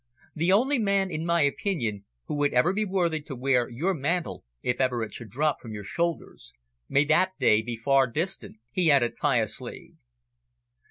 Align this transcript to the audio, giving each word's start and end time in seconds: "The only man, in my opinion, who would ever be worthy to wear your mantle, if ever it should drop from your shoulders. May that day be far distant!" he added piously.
"The 0.35 0.51
only 0.51 0.79
man, 0.79 1.11
in 1.11 1.27
my 1.27 1.43
opinion, 1.43 2.05
who 2.25 2.33
would 2.37 2.55
ever 2.55 2.73
be 2.73 2.85
worthy 2.85 3.21
to 3.21 3.35
wear 3.35 3.69
your 3.69 3.93
mantle, 3.93 4.43
if 4.63 4.81
ever 4.81 5.03
it 5.03 5.13
should 5.13 5.29
drop 5.29 5.57
from 5.61 5.73
your 5.73 5.83
shoulders. 5.83 6.53
May 6.89 7.05
that 7.05 7.37
day 7.39 7.61
be 7.61 7.75
far 7.75 8.07
distant!" 8.07 8.57
he 8.71 8.89
added 8.89 9.13
piously. 9.15 9.93